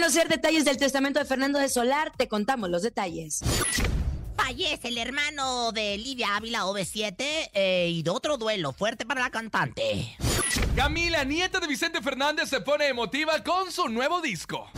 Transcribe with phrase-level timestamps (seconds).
[0.00, 3.42] conocer detalles del testamento de Fernando de Solar, te contamos los detalles.
[4.34, 9.28] Fallece el hermano de Lidia Ávila OV7 eh, y de otro duelo fuerte para la
[9.28, 10.16] cantante.
[10.74, 14.70] Camila, nieta de Vicente Fernández, se pone emotiva con su nuevo disco.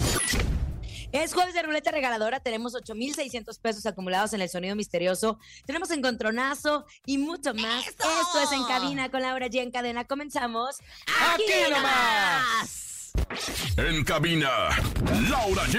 [1.12, 6.84] Es jueves de ruleta regaladora, tenemos 8,600 pesos acumulados en el sonido misterioso, tenemos encontronazo
[7.06, 7.86] y mucho más.
[7.86, 8.08] ¡Eso!
[8.22, 9.60] Esto es En Cabina con Laura G.
[9.60, 10.78] En cadena, comenzamos.
[11.06, 12.91] ¡Aquí nomás!
[13.76, 14.48] En cabina,
[15.28, 15.78] Laura G.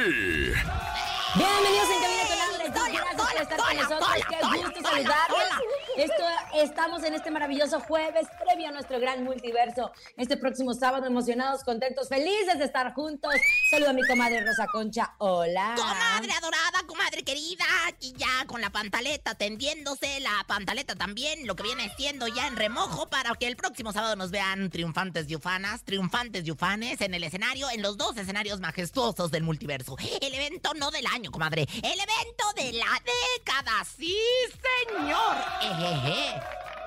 [1.35, 3.22] Bienvenidos en Cabina con Laura G.
[3.43, 5.61] Estar con nosotros, qué gusto tola.
[5.97, 6.23] Esto,
[6.55, 9.91] estamos en este maravilloso jueves previo a nuestro gran multiverso.
[10.15, 13.33] Este próximo sábado, emocionados, contentos, felices de estar juntos.
[13.69, 15.13] Saludo a mi comadre Rosa Concha.
[15.17, 15.75] Hola.
[15.75, 21.63] Comadre adorada, comadre querida, aquí ya con la pantaleta tendiéndose, la pantaleta también, lo que
[21.63, 25.83] viene siendo ya en remojo para que el próximo sábado nos vean triunfantes y ufanas,
[25.83, 29.97] triunfantes y ufanes en el escenario, en los dos escenarios majestuosos del multiverso.
[30.21, 32.85] El evento no del año, comadre, el evento de la
[33.37, 34.17] década, sí,
[34.87, 35.35] señor.
[35.61, 36.41] Ejeje.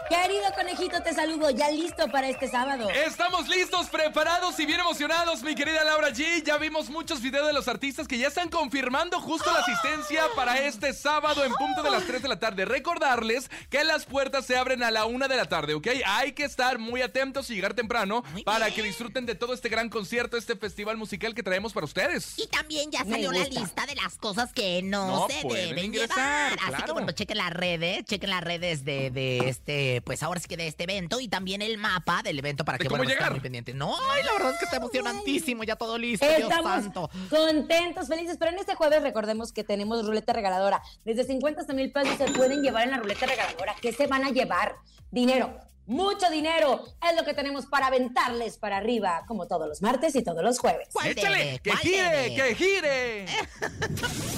[0.09, 1.51] Querido conejito, te saludo.
[1.51, 2.89] Ya listo para este sábado.
[2.91, 6.45] Estamos listos, preparados y bien emocionados, mi querida Laura G.
[6.45, 10.59] Ya vimos muchos videos de los artistas que ya están confirmando justo la asistencia para
[10.65, 12.65] este sábado en punto de las 3 de la tarde.
[12.65, 15.89] Recordarles que las puertas se abren a la 1 de la tarde, ¿ok?
[16.07, 19.89] Hay que estar muy atentos y llegar temprano para que disfruten de todo este gran
[19.89, 22.39] concierto, este festival musical que traemos para ustedes.
[22.39, 26.53] Y también ya salió la lista de las cosas que no, No se deben ingresar,
[26.53, 26.75] llevar.
[26.75, 30.49] Así que bueno, chequen las redes, chequen las redes de, de este, pues ahora sí
[30.49, 33.31] que de este evento y también el mapa del evento para ¿De que bueno, llegar?
[33.31, 33.75] muy pendientes.
[33.75, 37.11] No, ay, la verdad es que está emocionantísimo, ya todo listo, Dios Estamos santo.
[37.31, 40.83] contentos, felices, pero en este jueves recordemos que tenemos ruleta regaladora.
[41.05, 43.75] Desde 50 hasta mil pesos se pueden llevar en la ruleta regaladora.
[43.81, 44.77] ¿Qué se van a llevar?
[45.11, 46.85] Dinero, mucho dinero.
[47.09, 50.59] Es lo que tenemos para aventarles para arriba, como todos los martes y todos los
[50.59, 50.89] jueves.
[50.93, 51.61] ¿Cuál ¡Échale!
[51.63, 52.35] ¡Que ¿Cuál gire!
[52.35, 53.27] ¡Que gire!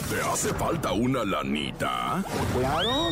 [0.09, 2.23] ¿Te hace falta una lanita?
[2.59, 3.11] Claro.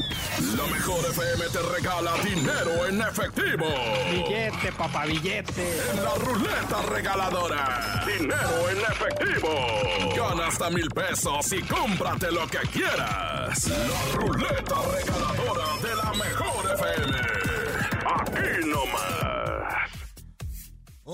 [0.56, 3.66] La mejor FM te regala dinero en efectivo.
[4.10, 5.78] Billete, papá, billete.
[5.90, 8.04] En la ruleta regaladora.
[8.06, 9.48] Dinero en efectivo.
[10.16, 13.68] Gana hasta mil pesos y cómprate lo que quieras.
[13.68, 17.35] La ruleta regaladora de la mejor FM.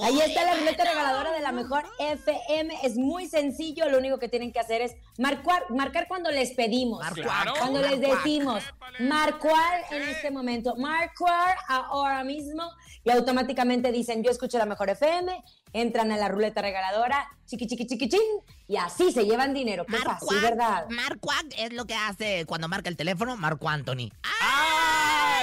[0.02, 2.78] Ahí está la ruleta regaladora de la mejor FM.
[2.82, 3.90] Es muy sencillo.
[3.90, 7.00] Lo único que tienen que hacer es marcar, marcar cuando les pedimos.
[7.00, 7.24] Marcar.
[7.24, 7.52] Claro.
[7.58, 8.64] Cuando les decimos,
[9.00, 12.62] marcar en este momento, marcar ahora mismo
[13.04, 15.42] y automáticamente dicen, yo escucho la mejor FM,
[15.72, 18.20] entran a la ruleta regaladora, chiqui, chiqui, chiqui, chin,
[18.68, 19.84] y así se llevan dinero.
[19.84, 20.86] Qué fácil, ¿verdad?
[20.88, 24.10] Marco Ag es lo que hace cuando marca el teléfono Marco Anthony.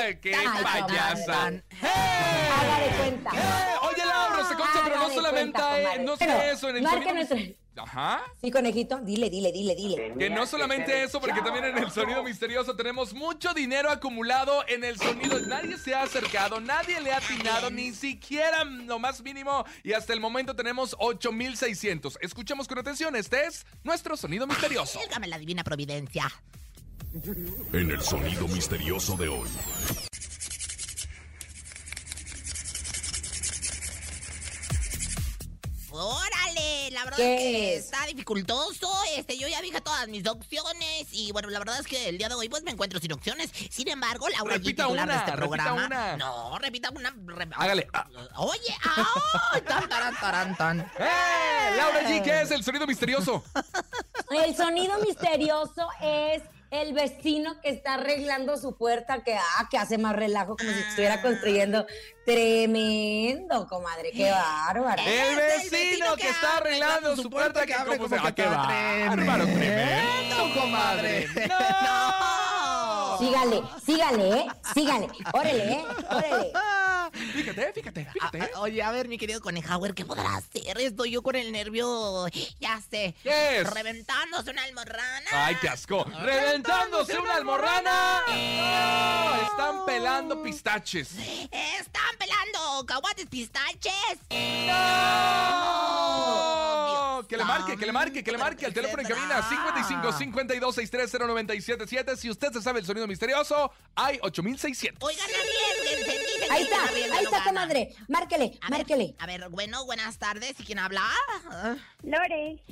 [0.10, 1.48] ¡Ay, qué Ay, payasa!
[1.48, 3.30] Haga de cuenta.
[3.34, 3.76] ¡Eh!
[3.84, 7.38] Oye, Laura, se Concha, pero no solamente cuenta, no sé eso, en el sonido nuestro-
[7.82, 8.22] Ajá.
[8.42, 10.14] Sí, conejito, dile, dile, dile, dile.
[10.20, 14.84] Que no solamente eso, porque también en el sonido misterioso tenemos mucho dinero acumulado en
[14.84, 15.40] el sonido.
[15.40, 19.64] Nadie se ha acercado, nadie le ha atinado, ni siquiera lo más mínimo.
[19.84, 22.18] Y hasta el momento tenemos 8600.
[22.22, 25.00] Escuchemos con atención, este es nuestro sonido misterioso.
[25.00, 26.30] Válgame la divina providencia.
[27.74, 29.50] En el sonido misterioso de hoy.
[35.92, 37.86] Órale, la verdad ¿Qué es que es?
[37.86, 38.92] está dificultoso.
[39.18, 42.30] Este, yo ya dije todas mis opciones y bueno, la verdad es que el día
[42.30, 43.50] de hoy pues me encuentro sin opciones.
[43.72, 45.86] Sin embargo, Laura G, Repita titular de una, este repita programa.
[45.88, 46.18] una.
[46.18, 47.12] No, repita una.
[47.26, 47.88] re- Hágale.
[48.38, 48.78] Oye,
[49.54, 49.62] ¡ay!
[49.62, 50.80] tan, taran, taran, tan.
[50.82, 51.76] ¡Eh!
[51.76, 53.44] Laura G, ¿qué es el sonido misterioso?
[54.30, 59.98] El sonido misterioso es el vecino que está arreglando su puerta, que, ah, que hace
[59.98, 61.86] más relajo, como si estuviera construyendo.
[62.26, 65.02] Tremendo, comadre, qué bárbaro.
[65.04, 68.68] El vecino que está arreglando su puerta que abre como que va.
[69.08, 71.28] Bárbaro, tremendo, comadre.
[71.48, 73.18] ¡No!
[73.18, 74.48] Sígale, sígale, ¿eh?
[74.74, 75.08] Sígale.
[75.34, 75.86] Órale, ¿eh?
[76.10, 76.54] Órale.
[77.34, 78.52] Fíjate, fíjate, Ah, fíjate.
[78.56, 80.80] ah, oye, a ver, mi querido Conejauer, ¿qué podrá hacer?
[80.80, 82.28] Estoy yo con el nervio,
[82.60, 83.16] ya sé.
[83.24, 83.70] ¿Qué es?
[83.74, 85.30] Reventándose una almorrana.
[85.32, 86.04] ¡Ay, qué asco!
[86.22, 88.22] ¡Reventándose una almorrana!
[88.28, 89.42] ¡No!
[89.44, 91.12] Están pelando pistaches.
[91.52, 93.94] Están pelando caguates pistaches.
[94.30, 95.70] ¡No!
[97.30, 100.76] Que le marque, que le marque, que le marque al teléfono en cabina 55 52
[100.76, 102.18] 630 977.
[102.18, 105.08] Si usted se sabe el sonido misterioso, hay 8600.
[105.08, 105.26] Oigan,
[106.50, 107.96] Ahí está, ahí está, comadre.
[108.08, 109.16] Márquele, A ver, márquele.
[109.20, 110.60] A ver, bueno, buenas tardes.
[110.60, 111.04] ¿Y quién habla?
[112.02, 112.64] Lore,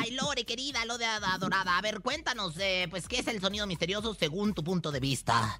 [0.00, 1.78] Ay, Lore, querida, lo de adorada.
[1.78, 5.58] A ver, cuéntanos, eh, pues, ¿qué es el sonido misterioso según tu punto de vista?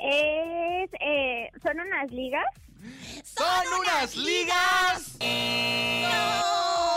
[0.00, 2.46] es, eh, son unas ligas.
[3.22, 5.16] ¡Son unas ligas!
[5.20, 6.04] ¡No!
[6.08, 6.93] No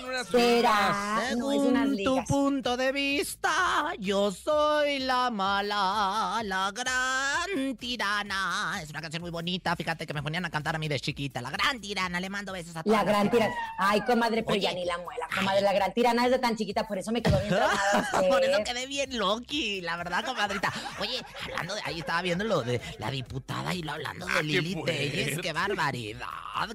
[0.00, 0.52] son unas ligas.
[0.56, 1.36] ¿Será?
[1.36, 8.80] No, es unas Según tu punto de vista, yo soy la mala, la gran tirana.
[8.82, 11.40] Es una canción muy bonita, fíjate que me ponían a cantar a mí de chiquita.
[11.42, 13.54] La gran tirana, le mando besos a todas La gran tirana.
[13.78, 14.62] Ay, comadre, pero Oye.
[14.62, 15.60] ya ni la muela, comadre.
[15.62, 17.54] La gran tirana es de tan chiquita, por eso me quedó bien.
[18.28, 20.72] Por eso quedé bien loqui, la verdad, comadrita.
[21.00, 24.36] Oye, hablando de ahí, estaba viendo lo de la diputada y lo hablando de Ah,
[24.38, 24.82] qué Lili.
[24.84, 25.38] Telles.
[25.40, 26.26] Qué barbaridad,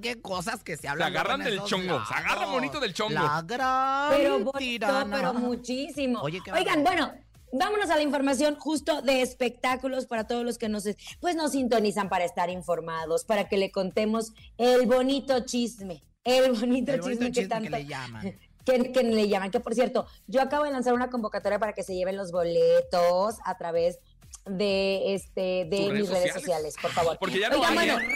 [0.01, 1.11] qué cosas que se hablan.
[1.11, 2.51] Se agarran del chongo, se agarran lados.
[2.53, 3.12] bonito del chongo.
[3.13, 5.15] La gran Pero tirana.
[5.15, 6.21] pero muchísimo.
[6.21, 7.13] Oye, qué Oigan, bueno,
[7.51, 10.85] vámonos a la información justo de espectáculos para todos los que nos,
[11.19, 16.03] pues nos sintonizan para estar informados, para que le contemos el bonito chisme.
[16.23, 18.39] El bonito, El bonito chisme, que chisme tanto que le llaman.
[18.65, 19.51] que, que le llaman.
[19.51, 23.35] Que por cierto, yo acabo de lanzar una convocatoria para que se lleven los boletos
[23.45, 24.03] a través de
[24.45, 26.73] este de ¿Tus mis redes redes sociales?
[26.73, 27.17] sociales, por favor.
[27.19, 28.07] Porque ya no hay, ya no hay,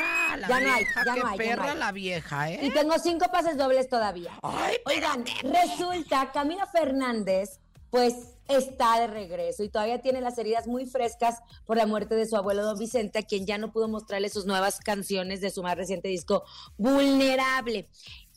[0.46, 1.78] ya no hay, ya no perra hay.
[1.78, 2.60] la vieja, ¿eh?
[2.62, 4.38] y tengo cinco pases dobles todavía.
[4.44, 7.60] Ay, Oigan, resulta Camila Fernández,
[7.90, 12.26] pues está de regreso y todavía tiene las heridas muy frescas por la muerte de
[12.26, 15.64] su abuelo Don Vicente, a quien ya no pudo mostrarle sus nuevas canciones de su
[15.64, 16.44] más reciente disco,
[16.78, 17.90] Vulnerable.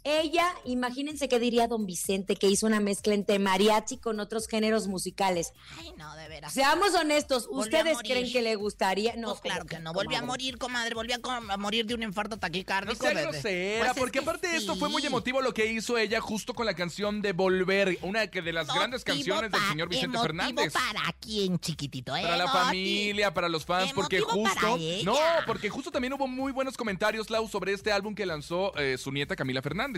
[0.04, 4.86] Ella, imagínense qué diría Don Vicente, que hizo una mezcla entre mariachi con otros géneros
[4.88, 5.52] musicales.
[5.78, 6.52] Ay, no, de veras.
[6.52, 9.14] Seamos honestos, ¿ustedes creen que le gustaría?
[9.16, 9.92] No, No, claro ¿cómo que no.
[9.92, 10.94] Volvió a morir, comadre.
[10.94, 12.94] Volvió a, a morir de un infarto No taquicárdico.
[13.02, 15.66] sea de- grosera, Pues es porque que aparte de esto fue muy emotivo lo que
[15.70, 19.60] hizo ella justo con la canción de Volver, una que de las grandes canciones del
[19.68, 20.72] señor Vicente emotivo Fernández.
[20.72, 22.22] para quién, chiquitito, ¿eh?
[22.22, 22.64] Para la Emotivo.
[22.64, 24.54] familia, para los fans, porque justo.
[24.60, 25.04] para ella.
[25.04, 25.16] No,
[25.46, 29.12] porque justo también hubo muy buenos comentarios, Lau, sobre este álbum que lanzó eh, su
[29.12, 29.89] nieta Camila Fernández.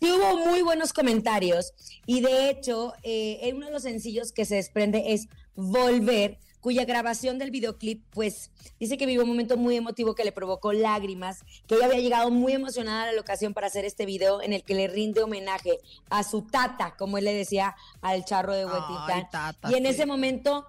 [0.00, 1.72] Sí hubo muy buenos comentarios
[2.06, 7.38] y de hecho eh, uno de los sencillos que se desprende es Volver, cuya grabación
[7.38, 11.74] del videoclip pues dice que vivió un momento muy emotivo que le provocó lágrimas, que
[11.74, 14.74] ella había llegado muy emocionada a la locación para hacer este video en el que
[14.74, 15.78] le rinde homenaje
[16.10, 19.28] a su tata, como él le decía al charro de Huetitán.
[19.68, 19.88] y en sí.
[19.88, 20.66] ese momento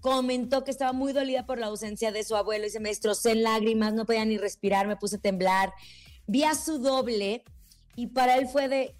[0.00, 3.32] comentó que estaba muy dolida por la ausencia de su abuelo y se me destrocé
[3.32, 5.72] en lágrimas, no podía ni respirar, me puse a temblar.
[6.26, 7.44] Vi a su doble
[7.96, 8.94] y para él fue de,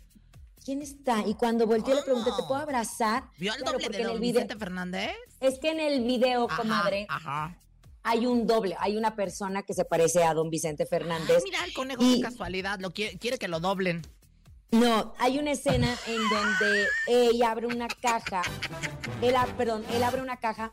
[0.64, 1.26] ¿quién está?
[1.26, 2.48] Y cuando volteé le pregunté, ¿te ¿Cómo?
[2.48, 3.24] puedo abrazar?
[3.38, 5.10] ¿Vio al Claro, doble de don el video- Vicente Fernández?
[5.40, 7.58] Es que en el video, Ajá, comadre, Ajá.
[8.02, 11.36] hay un doble, hay una persona que se parece a don Vicente Fernández.
[11.38, 12.78] Ay, mira, el conejo, Y- qué casualidad.
[12.80, 14.02] Lo quiere, quiere que lo doblen.
[14.70, 18.40] No, hay una escena en donde ella abre una caja,
[19.20, 20.72] él, perdón, él abre una caja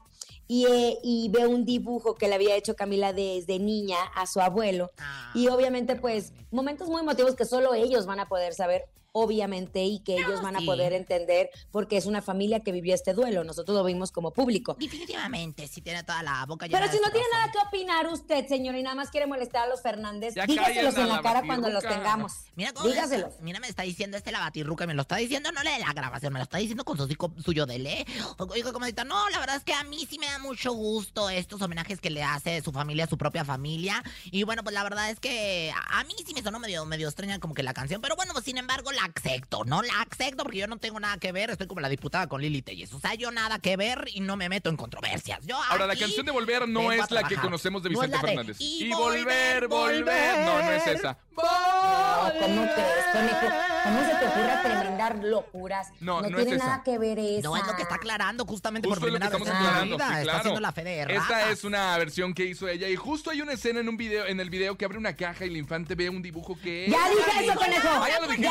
[0.51, 4.41] y, eh, y ve un dibujo que le había hecho Camila desde niña a su
[4.41, 4.89] abuelo.
[4.98, 5.32] Ah.
[5.36, 10.00] Y obviamente, pues, momentos muy emotivos que solo ellos van a poder saber, obviamente, y
[10.00, 13.44] que ellos van a poder entender, porque es una familia que vivió este duelo.
[13.44, 14.75] Nosotros lo vimos como público.
[14.80, 18.48] Definitivamente, sí tiene toda la boca llena Pero si no tiene nada que opinar usted,
[18.48, 21.22] señor, y nada más quiere molestar a los Fernández, Ya dígaselos a en la la
[21.22, 22.34] cara cuando los tengamos.
[22.56, 23.34] Mira cómo Dígaselos.
[23.42, 25.94] Mira, me está diciendo este la batirruca, me lo está diciendo no le de la
[25.94, 27.08] grabación, me lo está diciendo con su
[27.44, 28.06] suyo de le.
[28.38, 31.62] Oiga, comadita, no, la verdad es que a mí sí me da mucho gusto estos
[31.62, 34.04] homenajes que le hace su familia, su propia familia.
[34.25, 37.08] Y bueno, pues la verdad es que a a mí sí me sonó medio, medio
[37.08, 39.82] extraña como que la canción, pero bueno, pues sin embargo la acepto, ¿no?
[39.82, 42.62] La acepto porque yo no tengo nada que ver, estoy como la diputada con Lili
[42.62, 42.94] Telles.
[42.94, 45.39] O sea, yo nada que ver y no me meto en controversias.
[45.46, 48.22] Yo Ahora, la canción de Volver no es la que conocemos de No Vicente la
[48.22, 48.58] de, Fernández.
[48.60, 50.46] Y, volver, volver.
[50.46, 51.18] No, no es esa.
[51.36, 53.56] No, ¿cómo crees, conejo?
[53.84, 55.88] ¿Cómo se te ocurre tremendar locuras?
[56.01, 57.50] No, no es tiene nada que ver eso.
[57.50, 59.56] No es lo que está aclarando justamente Justo por es lo que primera estamos vez
[59.56, 59.96] en aclarando.
[59.96, 60.15] vida.
[60.15, 63.29] sí, Está haciendo la fe de Esta es una versión que hizo ella y justo
[63.29, 65.58] hay una escena en un video, en el video que abre una caja y el
[65.58, 67.88] infante ve un dibujo que Ya dije eso, conejo.
[67.89, 68.50] Ah, ¿ya lo dijiste?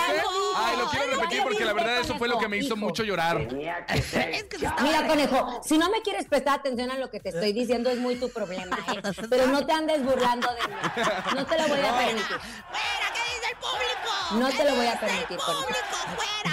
[0.56, 3.38] Ay, lo quiero repetir porque la verdad eso fue lo que me hizo mucho llorar.
[4.82, 7.98] Mira, conejo, si no me quieres prestar atención a lo que te estoy diciendo, es
[7.98, 9.02] muy tu problema, ¿eh?
[9.30, 10.74] Pero no te andes burlando de mí.
[11.34, 12.24] No te lo voy a permitir.
[12.24, 13.08] ¡Fuera!
[13.14, 14.08] ¿Qué dice el público?
[14.32, 15.68] No ¿Qué te lo voy a permitir, el conejo.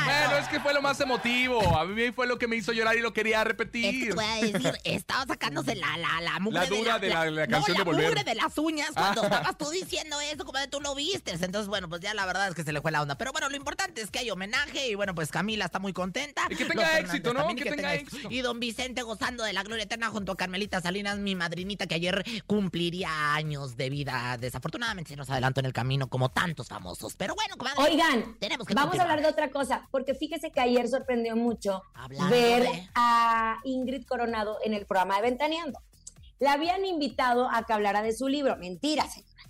[0.06, 0.38] Bueno, No.
[0.38, 1.78] es que fue lo más emotivo.
[1.78, 4.16] A mí fue lo que me hizo llorar y lo quería Es que repetir.
[4.16, 7.78] voy a decir, estaba sacándose la, la, la mugre La dura de la- la canción
[7.78, 8.04] no, de Volver.
[8.04, 9.26] la mugre de las uñas cuando Ah.
[9.26, 11.32] estabas tú diciendo eso, como de tú lo viste.
[11.32, 13.18] Entonces, bueno, pues ya la verdad es que se le fue la onda.
[13.18, 16.44] Pero bueno, lo importante es que hay homenaje y bueno, pues Camila está muy contenta.
[16.50, 17.40] Y que tenga Los éxito, ¿no?
[17.46, 18.28] también, y Que tenga éxito.
[18.32, 21.96] Y don Vicente gozando de la gloria eterna junto a Carmelita Salinas, mi madrinita, que
[21.96, 24.38] ayer cumpliría años de vida.
[24.40, 27.16] Desafortunadamente se nos adelantó en el camino como tantos famosos.
[27.16, 27.78] Pero bueno, comadre.
[27.92, 31.82] Oigan, Tenemos que vamos a hablar de otra cosa, porque fíjese que ayer sorprendió mucho
[31.94, 35.80] Hablando ver a Ingrid Coronado en el programa de Ventaneando.
[36.38, 38.58] La habían invitado a que hablara de su libro.
[38.58, 39.44] Mentira, señora.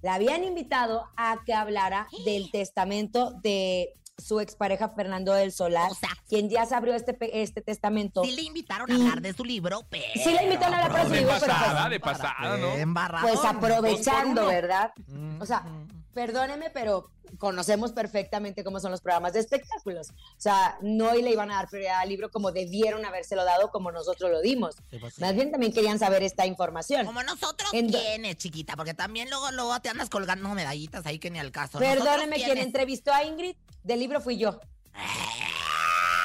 [0.00, 5.94] La habían invitado a que hablara del testamento de su expareja Fernando del Solar, O
[5.94, 8.24] sea, quien ya se abrió este, este testamento.
[8.24, 10.04] Sí le invitaron a hablar de su libro, pero...
[10.14, 12.72] Sí le invitaron a hablar de su De libro, pero pasada, pues, de pasada, ¿no?
[12.72, 13.30] Embarradón.
[13.34, 14.50] pues aprovechando, uno.
[14.50, 14.92] ¿verdad?
[15.08, 15.66] Mm, O sea,
[16.14, 20.10] perdóneme, pero conocemos perfectamente cómo son los programas de espectáculos.
[20.10, 23.92] O sea, no le iban a dar prioridad al libro como debieron habérselo dado como
[23.92, 24.74] nosotros lo dimos.
[24.90, 25.20] Sí, pues sí.
[25.20, 27.06] Más bien también querían saber esta información.
[27.06, 28.74] Como nosotros, En do- ¿quién es, chiquita?
[28.76, 31.78] Porque también luego, luego te andas colgando medallitas ahí que ni al caso.
[31.78, 34.60] Perdóneme, ¿Nosotros quien entrevistó a Ingrid del libro fui yo.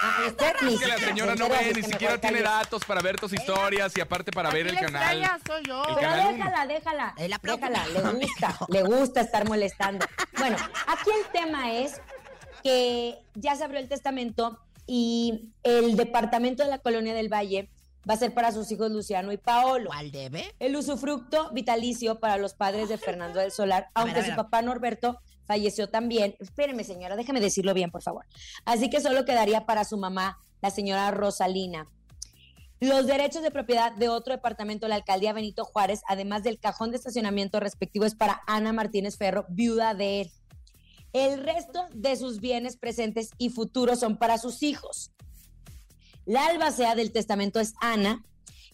[0.08, 3.02] Ah, usted ni Es que la señora se no ve, ni siquiera tiene datos para
[3.02, 5.24] ver tus historias y aparte para ver el canal.
[5.48, 5.84] soy yo.
[5.84, 6.46] El Pero canal uno.
[6.46, 7.14] déjala, déjala.
[7.42, 10.06] Déjala, le gusta, le gusta estar molestando.
[10.38, 10.58] Bueno,
[10.88, 12.00] aquí el tema es
[12.64, 17.70] que ya se abrió el testamento y el departamento de la Colonia del Valle
[18.08, 19.88] va a ser para sus hijos Luciano y Paolo.
[19.88, 20.54] ¿Cuál debe?
[20.60, 24.62] El usufructo vitalicio para los padres de Fernando del Solar, A ver, aunque su papá
[24.62, 26.36] Norberto falleció también.
[26.40, 28.26] Espéreme, señora, déjeme decirlo bien, por favor.
[28.66, 31.90] Así que solo quedaría para su mamá, la señora Rosalina.
[32.82, 36.92] Los derechos de propiedad de otro departamento de la alcaldía Benito Juárez, además del cajón
[36.92, 40.32] de estacionamiento respectivo, es para Ana Martínez Ferro, viuda de él.
[41.14, 45.12] El resto de sus bienes presentes y futuros son para sus hijos.
[46.26, 48.26] La albacea del testamento es Ana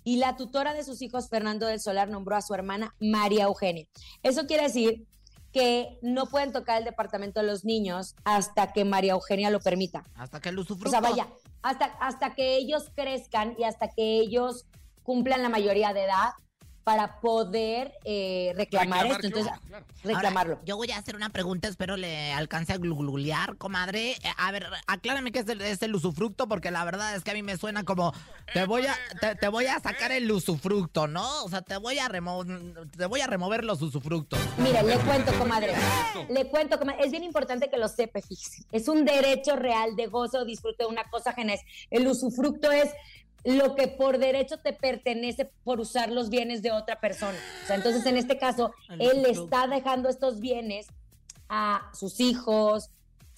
[0.04, 3.88] y la tutora de sus hijos, Fernando del Solar, nombró a su hermana María Eugenia.
[4.24, 5.06] Eso quiere decir
[5.51, 10.03] que no pueden tocar el departamento de los niños hasta que María Eugenia lo permita.
[10.15, 10.89] Hasta que el usufructo.
[10.89, 11.27] O sea, vaya,
[11.62, 14.65] hasta, hasta que ellos crezcan y hasta que ellos
[15.03, 16.31] cumplan la mayoría de edad
[16.83, 19.27] para poder eh, reclamar, Reclamar, esto.
[19.27, 19.85] Entonces, claro.
[20.03, 20.53] reclamarlo.
[20.53, 24.15] Ahora, yo voy a hacer una pregunta, espero le alcance a glugulear, comadre.
[24.38, 27.33] A ver, aclárame qué es el, es el usufructo, porque la verdad es que a
[27.35, 28.13] mí me suena como
[28.53, 31.43] te voy a, te, te voy a sacar el usufructo, ¿no?
[31.43, 32.45] O sea, te voy a remo-
[32.97, 34.39] te voy a remover los usufructos.
[34.57, 35.73] Mire, le cuento, comadre.
[36.29, 37.05] Le cuento, comadre.
[37.05, 38.63] Es bien importante que lo sepa, fíjese.
[38.71, 41.53] Es un derecho real de gozo o disfrute de una cosa ajena.
[41.89, 42.89] El usufructo es
[43.43, 47.38] lo que por derecho te pertenece por usar los bienes de otra persona.
[47.63, 50.88] O sea, entonces en este caso, él está dejando estos bienes
[51.50, 52.91] a sus hijos,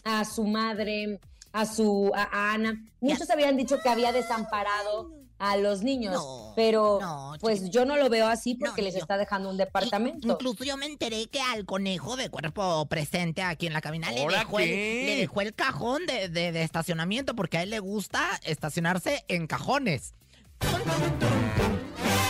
[0.04, 1.20] a su madre,
[1.52, 2.86] a su a, a Ana.
[3.00, 7.98] Muchos habían dicho que había desamparado a los niños, No, pero no, pues yo no
[7.98, 10.26] lo veo así porque les está dejando un departamento.
[10.32, 14.22] Incluso yo me enteré que al conejo de cuerpo presente aquí en la cabina le
[14.22, 15.04] ¿Ahora dejó, el, qué?
[15.06, 19.48] le dejó el cajón de, de- de estacionamiento porque a él le gusta estacionarse en
[19.48, 20.14] cajones.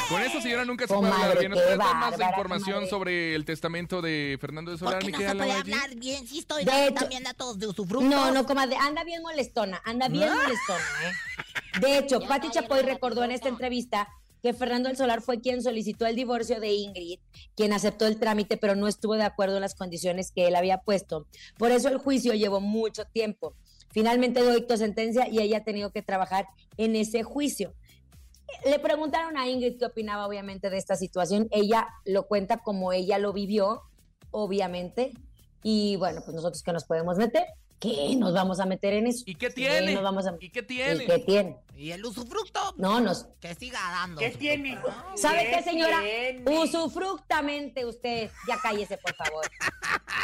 [0.09, 1.51] Con eso, señora, nunca se Comadre, puede hablar bien.
[1.51, 5.17] ¿Nos qué puede dar más información sobre el testamento de Fernando de Solar, ¿Por qué
[5.17, 6.27] mi no se puede hablar bien?
[6.27, 8.07] Sí estoy De hecho- también datos de usufructo.
[8.07, 11.79] No, no, comadre, anda bien molestona, anda bien molestona, ¿eh?
[11.79, 14.07] De hecho, Pati Chapoy recordó en esta entrevista
[14.43, 17.19] que Fernando el Solar fue quien solicitó el divorcio de Ingrid,
[17.55, 20.79] quien aceptó el trámite, pero no estuvo de acuerdo en las condiciones que él había
[20.79, 21.27] puesto.
[21.57, 23.55] Por eso el juicio llevó mucho tiempo.
[23.91, 27.73] Finalmente dictó sentencia y ella ha tenido que trabajar en ese juicio.
[28.65, 31.47] Le preguntaron a Ingrid qué opinaba obviamente de esta situación.
[31.51, 33.81] Ella lo cuenta como ella lo vivió,
[34.31, 35.11] obviamente.
[35.63, 37.45] Y bueno, pues nosotros que nos podemos meter,
[37.83, 39.23] ¿qué nos vamos a meter en eso?
[39.27, 39.93] ¿Y qué ¿Qué tiene?
[39.93, 41.05] nos vamos a- ¿Y qué ¿Y tiene?
[41.05, 41.57] qué tiene?
[41.75, 43.25] Y el usufructo, No, nos...
[43.41, 44.19] que siga dando.
[44.19, 44.79] ¿Qué tiene?
[45.15, 45.99] ¿Sabe qué, señora?
[46.01, 46.43] tiene?
[46.59, 48.31] Usufructamente usted.
[48.47, 49.45] Ya cállese, por favor.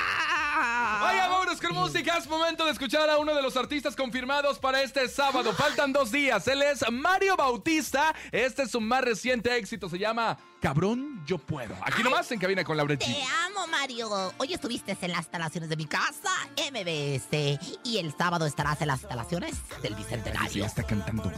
[1.01, 2.17] Vaya, vámonos con música.
[2.17, 5.53] Es momento de escuchar a uno de los artistas confirmados para este sábado.
[5.53, 6.47] Faltan dos días.
[6.47, 8.13] Él es Mario Bautista.
[8.31, 9.89] Este es su más reciente éxito.
[9.89, 11.73] Se llama Cabrón, yo puedo.
[11.83, 12.99] Aquí nomás en cabina con Laura G.
[12.99, 14.09] Te amo, Mario.
[14.37, 17.59] Hoy estuviste en las instalaciones de mi casa, MBS.
[17.85, 20.63] Y el sábado estarás en las instalaciones del Bicentenario.
[20.63, 21.31] Ya está cantando.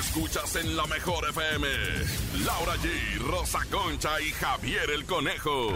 [0.00, 1.68] Escuchas en la mejor FM.
[2.44, 5.72] Laura G, Rosa Concha y Javier el Conejo.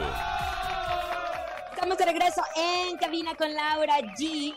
[1.73, 4.53] Estamos de regreso en cabina con Laura G.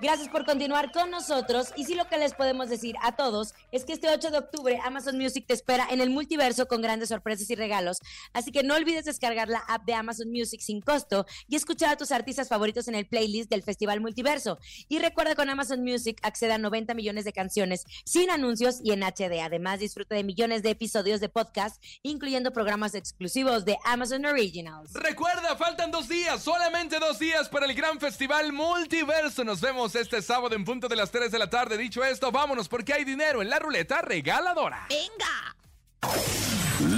[0.00, 1.74] Gracias por continuar con nosotros.
[1.76, 4.80] Y sí, lo que les podemos decir a todos es que este 8 de octubre
[4.82, 7.98] Amazon Music te espera en el multiverso con grandes sorpresas y regalos.
[8.32, 11.96] Así que no olvides descargar la app de Amazon Music sin costo y escuchar a
[11.98, 14.58] tus artistas favoritos en el playlist del Festival Multiverso.
[14.88, 19.02] Y recuerda con Amazon Music acceda a 90 millones de canciones sin anuncios y en
[19.02, 19.42] HD.
[19.42, 24.94] Además, disfruta de millones de episodios de podcast, incluyendo programas exclusivos de Amazon Originals.
[24.94, 29.44] Recuerda, faltan dos días, solamente dos días para el gran festival Multiverso.
[29.44, 31.76] Nos vemos este sábado en punto de las 3 de la tarde.
[31.76, 34.86] Dicho esto, vámonos porque hay dinero en la ruleta regaladora.
[34.88, 35.56] ¡Venga!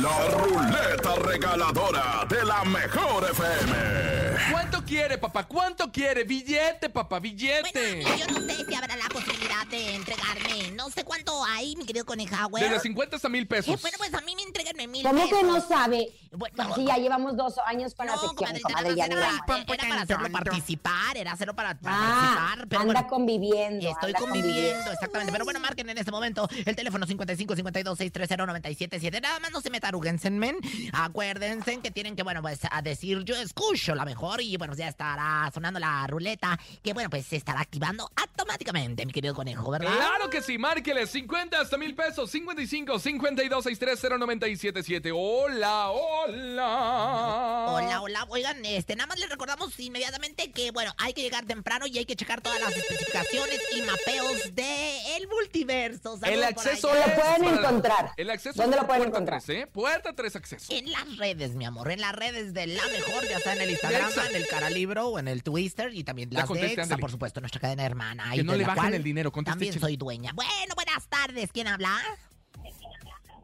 [0.01, 4.52] La ruleta regaladora de la mejor FM.
[4.93, 5.45] ¿Cuánto quiere, papá?
[5.49, 6.25] ¿Cuánto quiere?
[6.25, 8.03] Billete, papá, billete.
[8.03, 10.71] Bueno, yo no sé si habrá la posibilidad de entregarme.
[10.77, 12.63] No sé cuánto hay, mi querido Conejauer.
[12.63, 13.81] Desde 50 hasta mil Eh, pesos.
[13.81, 16.09] bueno, pues a mí me entreguenme mil ¿Cómo que no sabe?
[16.33, 19.45] Bueno, Sí, ya llevamos dos años con la No, sección, comadre, comadre, ya era, era-
[19.47, 22.69] para hacerlo participar, era hacerlo para, para Ah, participar.
[22.69, 23.89] Pero anda bueno, conviviendo.
[23.89, 25.33] Estoy anda conviviendo, exactamente.
[25.33, 29.21] Pero bueno, marquen en este momento el teléfono 55 52 630 977.
[29.23, 30.57] Nada más no se me taruguen, men.
[30.93, 34.89] Acuérdense que tienen que, bueno, pues a decir yo escucho la mejor y bueno, ya
[34.89, 39.95] estará sonando la ruleta que, bueno, pues se estará activando automáticamente, mi querido conejo, ¿verdad?
[39.95, 45.11] Claro que sí, márquele 50 hasta mil pesos, 55 52 630 977.
[45.13, 47.65] Hola, hola.
[47.69, 48.27] Hola, hola.
[48.29, 52.05] Oigan, este, nada más les recordamos inmediatamente que, bueno, hay que llegar temprano y hay
[52.05, 56.19] que checar todas las especificaciones y mapeos de el multiverso.
[56.23, 56.93] El acceso.
[56.95, 58.13] Lo pueden encontrar.
[58.17, 59.33] El acceso ¿Dónde lo pueden encontrar?
[59.41, 59.67] 3, ¿eh?
[59.67, 60.73] Puerta 3 acceso.
[60.73, 63.71] En las redes, mi amor, en las redes de La Mejor, ya sea en el
[63.71, 67.41] Instagram, en el Caralibro o en el Twitter y también las de Exa, por supuesto,
[67.41, 68.31] nuestra cadena hermana.
[68.33, 70.33] Que y no de le bajen cual el dinero, conteste, También soy dueña.
[70.35, 71.99] Bueno, buenas tardes, ¿quién habla?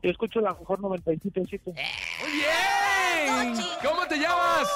[0.03, 1.61] Yo escucho la mejor 97.7.
[1.65, 3.67] Muy bien.
[3.83, 4.69] ¿Cómo te llamas?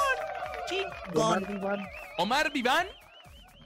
[0.69, 1.43] Chingón.
[1.43, 1.87] Iván, Iván,
[2.19, 2.87] Omar Viván.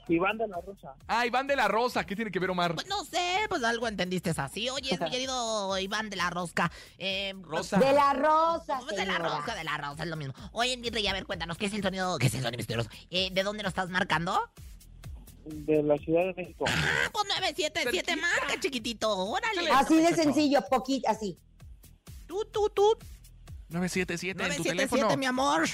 [0.09, 0.95] Iván de la Rosa.
[1.07, 2.05] Ah, Iván de la Rosa.
[2.05, 2.73] ¿Qué tiene que ver Omar?
[2.75, 4.69] Pues no sé, pues algo entendiste así.
[4.69, 6.71] Oye, mi querido Iván de la Rosca.
[6.97, 7.77] Eh, Rosa.
[7.77, 10.33] De la rosa, pues, de la rosca, de la rosa, es lo mismo.
[10.53, 12.17] Oye, mi rey, a ver, cuéntanos, ¿qué es el sonido?
[12.17, 12.89] ¿Qué es el sonido misterioso?
[13.09, 14.39] Eh, ¿De dónde nos estás marcando?
[15.45, 16.65] De la Ciudad de México.
[16.67, 18.15] Ah, pues 977 Cerquita.
[18.17, 19.17] marca, chiquitito.
[19.17, 19.71] Órale.
[19.71, 21.37] Así de sencillo, poquito, así.
[22.27, 22.97] Tú, tú, tú.
[23.69, 25.17] 977 en tu 977, teléfono.
[25.17, 25.67] mi amor.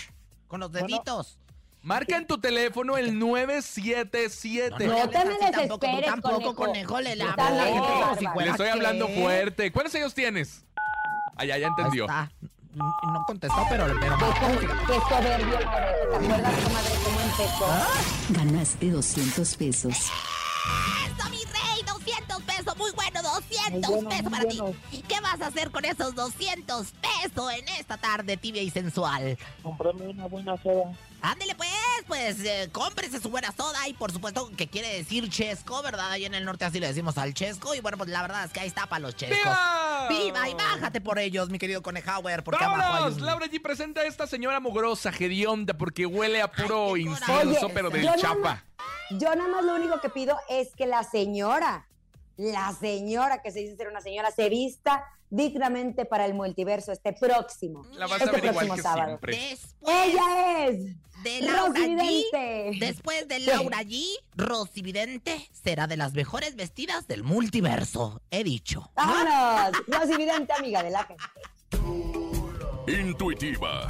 [0.48, 0.88] Con los Bueno.
[0.88, 1.40] deditos.
[1.84, 4.88] Marca en tu teléfono el 977.
[4.88, 7.02] No te me así tampoco, tú desesperes, tampoco, conejo.
[7.02, 8.16] le si bárbaro.
[8.32, 9.72] fuera Le estoy hablando fuerte.
[9.74, 10.64] ¿Cuántos años tienes?
[11.36, 12.06] Ah, ya, ya entendió.
[12.06, 12.32] está.
[12.74, 13.86] No contestó, pero...
[14.00, 15.58] pero Qué, soberbio.
[15.60, 17.66] ¿Te acuerdas, comadre, cómo empezó?
[18.30, 20.12] Ganaste 200 pesos.
[22.58, 22.78] Pesos!
[22.78, 23.20] ¡Muy bueno!
[23.22, 24.76] ¡200 Muy bueno, pesos para bueno.
[24.92, 25.02] ti!
[25.08, 29.38] ¿Qué vas a hacer con esos 200 pesos en esta tarde tibia y sensual?
[29.62, 30.92] Comprame una buena soda.
[31.22, 31.70] Ándele pues,
[32.06, 36.12] pues eh, cómprese su buena soda y por supuesto que quiere decir chesco, ¿verdad?
[36.12, 38.52] Ahí en el norte así le decimos al chesco y bueno, pues la verdad es
[38.52, 39.38] que ahí está para los chescos.
[39.40, 40.08] ¡Viva!
[40.10, 40.50] ¡Viva!
[40.50, 43.18] Y bájate por ellos, mi querido Conejauer, porque abajo hay ¡Vámonos!
[43.20, 43.26] un...
[43.26, 47.90] Laura G presenta a esta señora mugrosa, hedionda, porque huele a puro Ay, incienso, pero
[47.90, 48.66] no chapa.
[49.12, 51.88] Yo nada más lo único que pido es que la señora,
[52.38, 57.14] la señora que se dice ser una señora, se vista dignamente para el multiverso este
[57.14, 57.84] próximo.
[57.94, 59.08] La vas este a ver igual próximo que sábado.
[59.08, 59.38] siempre.
[59.38, 62.72] Después Ella es de Laura G, Vidente.
[62.80, 64.04] después de Laura G,
[64.36, 68.92] Rosy Vidente será de las mejores vestidas del multiverso, he dicho.
[68.96, 71.24] Vámonos, Rosy Vidente, amiga de la gente.
[72.88, 73.90] Intuitiva,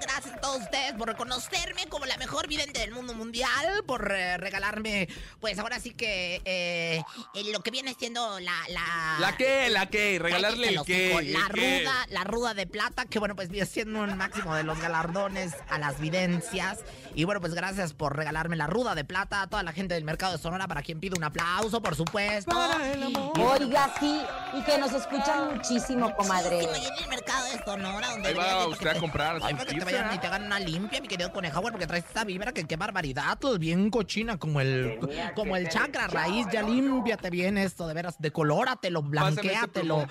[0.00, 4.36] Gracias a todos ustedes por reconocerme como la mejor vidente del mundo mundial, por eh,
[4.36, 5.08] regalarme,
[5.40, 7.02] pues ahora sí que eh,
[7.34, 8.52] eh, lo que viene siendo la...
[8.68, 9.68] ¿La, ¿La qué?
[9.70, 10.18] ¿La qué?
[10.20, 11.14] Regalarle el qué.
[11.32, 11.80] La el qué.
[11.80, 15.54] ruda, la ruda de plata, que bueno, pues viene siendo un máximo de los galardones
[15.68, 16.78] a las videncias.
[17.14, 20.04] Y bueno, pues gracias por regalarme la ruda de plata a toda la gente del
[20.04, 22.50] mercado de Sonora, para quien pido un aplauso, por supuesto.
[22.50, 23.32] Para el amor.
[23.38, 24.20] Oiga, sí,
[24.54, 26.62] y que nos escuchan muchísimo, comadre.
[26.62, 29.78] Muchísimo, y en el mercado de Sonora, donde Ahí va usted a comprar Ay, que
[29.78, 32.64] te vayan y te hagan una limpia, mi querido Conejauer, porque traes esa vibra que
[32.66, 34.98] qué barbaridad, todo bien cochina, como el
[35.34, 40.06] como el chakra raíz, ya límpiate bien esto, de veras, decolóratelo, pásamelo,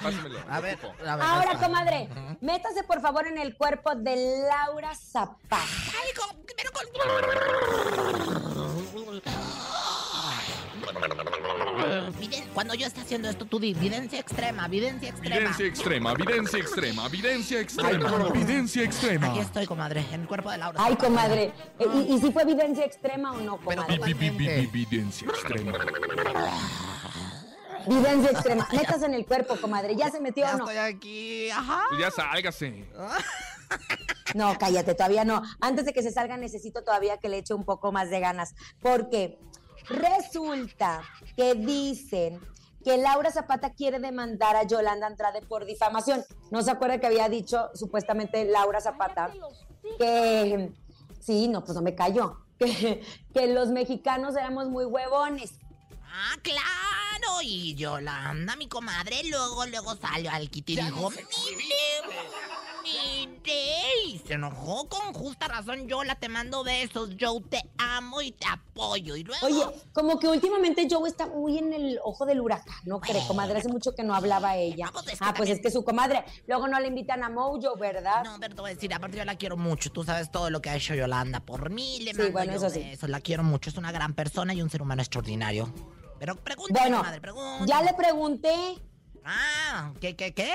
[0.49, 1.25] A ver, a ver.
[1.25, 1.65] Ahora, esta.
[1.67, 2.09] comadre,
[2.41, 4.15] métase por favor en el cuerpo de
[4.49, 5.37] Laura Zapata.
[5.59, 6.85] Ay, con- pero con...
[12.53, 15.35] Cuando yo esté haciendo esto, tú di videncia extrema, videncia extrema.
[15.35, 19.27] Evidencia extrema, evidencia extrema, evidencia extrema, evidencia extrema.
[19.31, 20.79] Aquí estoy, comadre, en el cuerpo de Laura.
[20.83, 23.97] Ay, comadre, eh, ¿y, y si fue evidencia extrema o no, Pero comadre?
[24.05, 25.73] Vi- vi- vi- vi- Evidencia extrema.
[27.87, 28.67] Evidencia extrema.
[28.71, 29.95] Métase en el cuerpo, comadre.
[29.95, 30.63] ¿Ya se metió Ya o no?
[30.69, 31.83] estoy aquí, ajá.
[31.89, 32.85] Pues ya sálgase.
[34.35, 35.41] No, cállate, todavía no.
[35.59, 38.53] Antes de que se salga, necesito todavía que le eche un poco más de ganas.
[38.79, 39.39] Porque
[39.89, 41.01] resulta
[41.35, 42.39] que dicen
[42.83, 46.23] que Laura Zapata quiere demandar a Yolanda Andrade por difamación.
[46.51, 49.31] ¿No se acuerda que había dicho supuestamente Laura Zapata
[49.97, 50.71] que
[51.19, 52.37] sí, no, pues no me cayó.
[52.59, 53.01] Que,
[53.33, 55.53] que los mexicanos éramos muy huevones.
[56.03, 57.41] Ah, claro.
[57.41, 61.09] Y Yolanda, mi comadre, luego, luego salió al kit y dijo.
[64.07, 65.87] Y se enojó con justa razón.
[65.87, 67.15] Yola, te mando besos.
[67.17, 69.15] Yo te amo y te apoyo.
[69.15, 69.45] Y luego...
[69.45, 73.59] Oye, como que últimamente Joe está muy en el ojo del huracán, ¿no cree, comadre?
[73.59, 74.85] Hace mucho que no hablaba ella.
[74.87, 76.23] No, pues es que ah, pues también- es que su comadre.
[76.47, 78.23] Luego no le invitan a Mojo, ¿verdad?
[78.23, 79.91] No, pero te voy a decir, aparte yo la quiero mucho.
[79.91, 81.99] Tú sabes todo lo que ha hecho Yolanda por mí.
[82.01, 82.79] Le Sí, mando bueno, yo eso sí.
[82.79, 83.09] besos.
[83.09, 83.69] La quiero mucho.
[83.69, 85.73] Es una gran persona y un ser humano extraordinario.
[86.19, 87.67] Pero pregúntame, Bueno, comadre, pregúntame.
[87.67, 88.53] ya le pregunté.
[89.25, 90.53] Ah, ¿qué, qué, qué?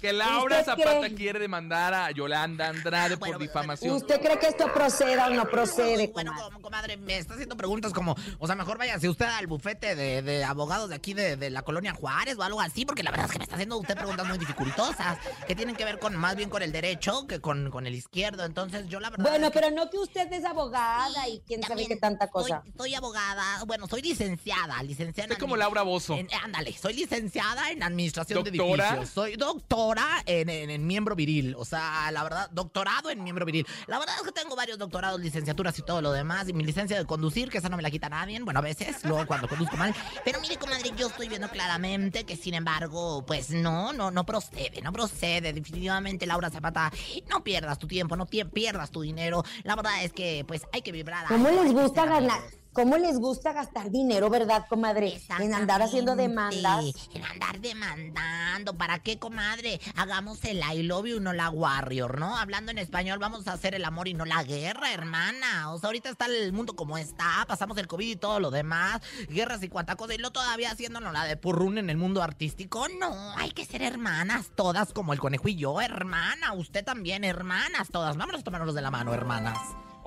[0.00, 1.14] Que Laura ¿Usted Zapata cree?
[1.14, 3.94] quiere demandar a Yolanda Andrade Bueno, por difamación.
[3.96, 6.44] ¿Usted cree que esto proceda o no procede, Bueno, comadre?
[6.52, 10.22] como comadre, me está haciendo preguntas como, o sea, mejor váyase usted al bufete de,
[10.22, 13.26] de abogados de aquí de, de la colonia Juárez o algo así, porque la verdad
[13.26, 16.36] es que me está haciendo usted preguntas muy dificultosas, que tienen que ver con más
[16.36, 18.44] bien con el derecho que con, con el izquierdo.
[18.44, 19.24] Entonces, yo la verdad.
[19.28, 22.62] Bueno, es que pero no que usted es abogada y quién sabe qué tanta cosa.
[22.62, 25.26] Soy, soy abogada, bueno, soy licenciada, licenciada.
[25.28, 26.14] Usted en como Laura Bozo.
[26.14, 28.84] en- ándale, soy licenciada en administración ¿Doctora?
[28.84, 29.10] de edificios.
[29.14, 29.85] Soy doctora
[30.26, 31.54] en, en- en miembro viril.
[31.58, 33.66] O sea, la verdad, doctorado en miembro viril.
[33.86, 36.48] La verdad es que tengo varios doctorados, licenciaturas y todo lo demás.
[36.48, 38.40] Y mi licencia de conducir, que esa no me la quita nadie.
[38.40, 39.94] Bueno, a veces, luego cuando conduzco mal.
[40.24, 44.80] Pero mire, comadre, yo estoy viendo claramente que, sin embargo, pues no, no, no procede,
[44.82, 45.52] no procede.
[45.52, 46.90] Definitivamente, Laura Zapata,
[47.30, 49.44] no pierdas tu tiempo, no pierdas tu dinero.
[49.64, 51.26] La verdad es que, pues, hay que vibrar.
[51.26, 52.40] ¿Cómo alto, hay les gusta ganar?
[52.76, 55.18] ¿Cómo les gusta gastar dinero, verdad, comadre?
[55.40, 56.84] En andar haciendo demandas.
[57.14, 58.74] En andar demandando.
[58.76, 59.80] ¿Para qué, comadre?
[59.96, 62.36] Hagamos el I love you, no la warrior, ¿no?
[62.36, 65.72] Hablando en español, vamos a hacer el amor y no la guerra, hermana.
[65.72, 69.00] O sea, ahorita está el mundo como está, pasamos el COVID y todo lo demás,
[69.30, 72.88] guerras y cuanta cosa, y lo todavía haciéndonos la de purrún en el mundo artístico.
[73.00, 76.52] No, hay que ser hermanas, todas como el conejo y yo, hermana.
[76.52, 78.18] Usted también, hermanas, todas.
[78.18, 79.56] Vámonos a tomarnos de la mano, hermanas.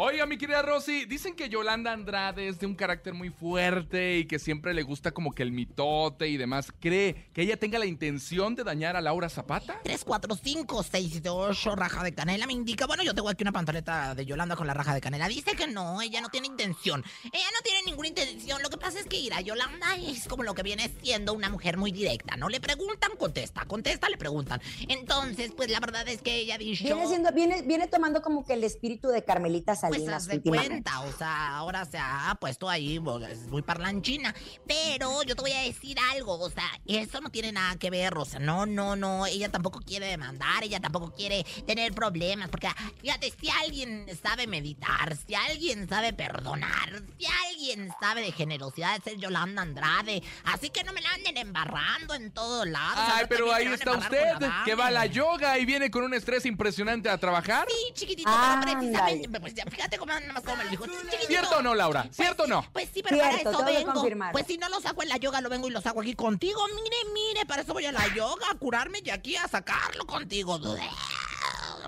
[0.01, 4.27] Oiga, mi querida Rosy, dicen que Yolanda Andrade es de un carácter muy fuerte y
[4.27, 6.71] que siempre le gusta como que el mitote y demás.
[6.79, 9.81] ¿Cree que ella tenga la intención de dañar a Laura Zapata?
[9.83, 12.87] 3, 4, 5, 6, 7, 8, raja de canela me indica.
[12.87, 15.27] Bueno, yo tengo aquí una pantaleta de Yolanda con la raja de canela.
[15.27, 17.03] Dice que no, ella no tiene intención.
[17.25, 18.61] Ella no tiene ninguna intención.
[18.61, 21.75] Lo que pasa es que, mira, Yolanda es como lo que viene siendo una mujer
[21.75, 22.37] muy directa.
[22.37, 23.65] No le preguntan, contesta.
[23.65, 24.61] Contesta, le preguntan.
[24.87, 26.85] Entonces, pues la verdad es que ella dicho.
[26.85, 31.01] Viene siendo, viene, viene tomando como que el espíritu de Carmelita Pues haz de cuenta,
[31.01, 34.33] o sea, ahora se ha puesto ahí, es muy parlanchina.
[34.67, 38.17] Pero yo te voy a decir algo, o sea, eso no tiene nada que ver,
[38.17, 42.69] o sea, no, no, no, ella tampoco quiere demandar, ella tampoco quiere tener problemas, porque
[43.01, 49.07] fíjate, si alguien sabe meditar, si alguien sabe perdonar, si alguien sabe de generosidad, es
[49.07, 50.23] el Yolanda Andrade.
[50.45, 52.99] Así que no me la anden embarrando en todos lados.
[53.13, 54.33] Ay, pero ahí está usted,
[54.65, 57.67] que va a la yoga y viene con un estrés impresionante a trabajar.
[57.69, 58.75] Sí, chiquitito, Ándale.
[58.75, 60.85] pero precisamente, pues ya, fíjate cómo nada más cómo me lo dijo.
[60.87, 61.27] Chiquitito.
[61.27, 62.05] ¿Cierto o no, Laura?
[62.11, 62.65] ¿Cierto o no?
[62.73, 64.29] Pues sí, pero Cierto, para eso vengo.
[64.33, 66.59] Pues si no lo saco en la yoga, lo vengo y lo saco aquí contigo.
[66.67, 70.59] Mire, mire, para eso voy a la yoga, a curarme y aquí a sacarlo contigo.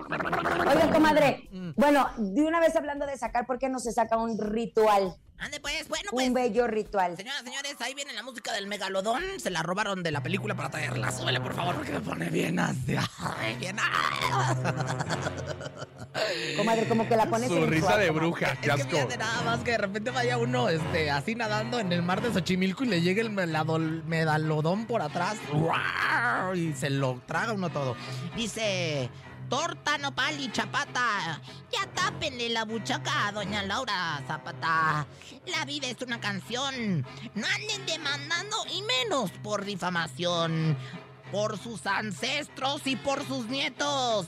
[0.07, 1.71] Oiga, comadre, Mm.
[1.75, 5.59] bueno, de una vez hablando de sacar, ¿por qué no se saca un ritual Ande
[5.59, 6.27] pues, bueno pues.
[6.27, 7.17] Un bello ritual.
[7.17, 9.23] Señoras, señores, ahí viene la música del megalodón.
[9.39, 11.11] Se la robaron de la película para traerla.
[11.11, 12.95] Súbele, por favor, porque me pone bien así.
[13.39, 13.77] Ay, bien.
[16.57, 19.59] Comadre, como que la pones Su risa de bruja, Es qué que fíjate nada más
[19.61, 23.01] que de repente vaya uno este, así nadando en el mar de Xochimilco y le
[23.01, 25.37] llegue el medalodón por atrás
[26.55, 27.95] y se lo traga uno todo.
[28.35, 29.09] Dice,
[29.49, 35.05] torta, nopal y chapata, ya tápenle la buchaca a doña Laura Zapata.
[35.45, 40.77] La vida es una canción, no anden demandando y menos por difamación.
[41.31, 44.27] Por sus ancestros y por sus nietos,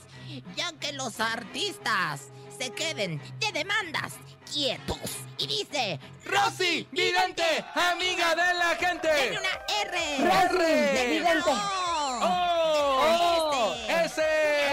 [0.56, 4.14] ya que los artistas se queden de demandas
[4.52, 4.98] quietos.
[5.38, 7.42] Y dice, Rosy, vidente,
[7.74, 9.08] amiga de la gente.
[9.08, 10.16] denle una R.
[10.44, 11.10] R.
[11.10, 11.50] vidente.
[11.50, 12.20] ¡Oh!
[12.22, 13.74] Oh.
[13.88, 14.22] ¡Ese!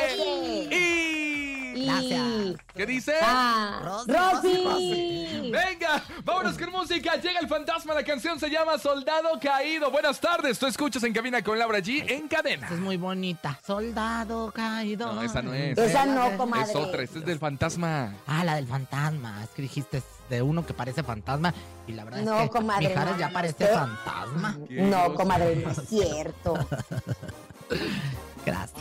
[0.06, 0.15] Ese.
[0.17, 0.76] ¡Y!
[1.76, 2.21] Y- Gracias.
[2.76, 3.14] ¿Qué dice?
[3.22, 4.64] Ah, Rosy, Rosy.
[4.66, 7.16] Rosy, Venga, vámonos con música.
[7.16, 7.94] Llega el fantasma.
[7.94, 9.92] La canción se llama Soldado Caído.
[9.92, 10.58] Buenas tardes.
[10.60, 12.68] Tú escuchas en cabina con Laura G en cadena.
[12.68, 13.60] Es muy bonita.
[13.66, 15.14] Soldado caído.
[15.14, 15.78] No, esa no es.
[15.78, 16.70] Esa no, comadre.
[16.70, 17.04] Es otra.
[17.04, 18.16] Esta es del fantasma.
[18.28, 19.44] Ah, la del fantasma.
[19.44, 21.54] Es que dijiste de uno que parece fantasma.
[21.88, 24.58] Y la verdad No, es que comadre, Mijares no, ya parece fantasma.
[24.70, 26.54] No, comadre, no es cierto.
[28.46, 28.81] Gracias.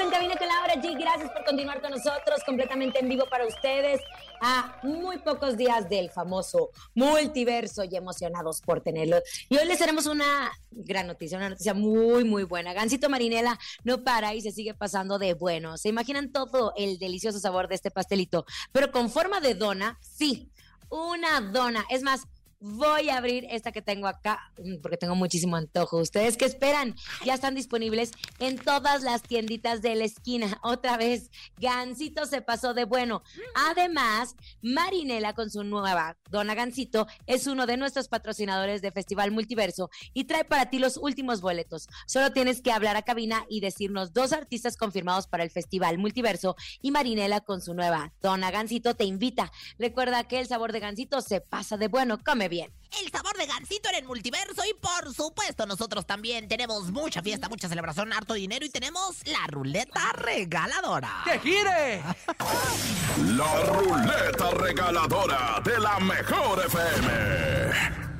[0.00, 0.98] En Cabina con Laura G.
[0.98, 4.00] Gracias por continuar con nosotros, completamente en vivo para ustedes.
[4.40, 9.18] A muy pocos días del famoso multiverso y emocionados por tenerlo.
[9.48, 12.72] Y hoy les tenemos una gran noticia, una noticia muy, muy buena.
[12.72, 15.78] Gancito Marinela no para y se sigue pasando de bueno.
[15.78, 18.46] ¿Se imaginan todo el delicioso sabor de este pastelito?
[18.72, 20.50] Pero con forma de dona, sí,
[20.88, 21.86] una dona.
[21.88, 22.26] Es más,
[22.64, 25.98] voy a abrir esta que tengo acá mm, porque tengo muchísimo antojo.
[25.98, 26.94] ¿Ustedes qué esperan?
[27.24, 30.58] Ya están disponibles en todas las tienditas de la esquina.
[30.62, 33.22] Otra vez, Gansito se pasó de bueno.
[33.68, 39.90] Además, Marinela con su nueva Dona Gansito es uno de nuestros patrocinadores de Festival Multiverso
[40.14, 41.86] y trae para ti los últimos boletos.
[42.06, 46.56] Solo tienes que hablar a cabina y decirnos dos artistas confirmados para el Festival Multiverso
[46.80, 49.52] y Marinela con su nueva Dona Gansito te invita.
[49.78, 52.18] Recuerda que el sabor de Gansito se pasa de bueno.
[52.24, 52.53] Come bien.
[52.62, 57.48] El sabor de Gansito en el multiverso y por supuesto nosotros también tenemos mucha fiesta,
[57.48, 61.22] mucha celebración, harto dinero y tenemos la ruleta regaladora.
[61.24, 62.02] ¡Que gire!
[63.36, 68.13] La ruleta regaladora de la mejor FM.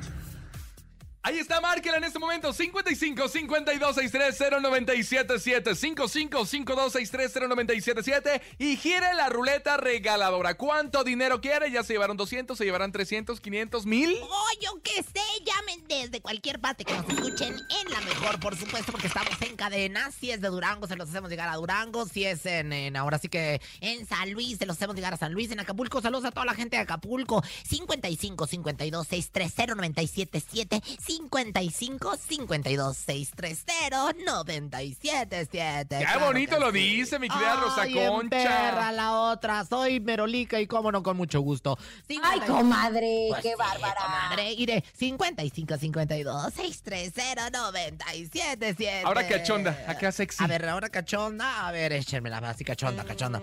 [1.27, 2.53] Ahí está, márquela en este momento.
[2.53, 10.53] 55 52 630 977 55 52 630 977 y gire la ruleta regaladora.
[10.55, 11.71] ¿Cuánto dinero quiere?
[11.71, 14.17] Ya se llevaron 200, se llevarán 300, 500, 1000.
[14.21, 18.55] Oh, yo qué sé, llamen desde cualquier parte que nos escuchen en la mejor, por
[18.55, 20.11] supuesto, porque estamos en cadena.
[20.11, 22.05] Si es de Durango, se los hacemos llegar a Durango.
[22.05, 25.17] Si es en, en- ahora sí que en San Luis, se los hacemos llegar a
[25.17, 25.49] San Luis.
[25.49, 27.43] En Acapulco, saludos a toda la gente de Acapulco.
[27.63, 30.83] 55 52 630 977
[31.15, 38.29] 55 52 630 977 Qué bonito lo dice, mi querida Rosa Concha.
[38.29, 39.63] perra la otra.
[39.65, 41.77] Soy Merolica y cómo no, con mucho gusto.
[42.09, 43.95] Ay, 50 comadre, pues qué sí, bárbara.
[44.01, 44.51] comadre.
[44.53, 49.03] Iré 55 52 630 977.
[49.05, 50.43] Ahora cachonda, acá sexy.
[50.43, 51.67] A ver, ahora cachonda.
[51.67, 53.41] A ver, échenmela así cachonda, cachonda.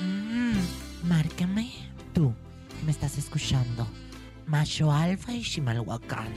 [0.00, 0.58] Mm,
[1.08, 1.72] márcame
[2.14, 2.32] tú,
[2.84, 3.86] me estás escuchando.
[4.46, 6.28] Macho Alfa y Chimalhuacán.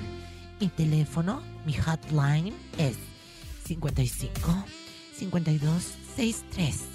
[0.60, 2.98] Mi teléfono, mi hotline es
[3.66, 4.66] 55
[5.18, 5.84] 52
[6.16, 6.94] 63